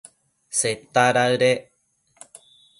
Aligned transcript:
Seta 0.59 1.05
daëdec 1.15 1.61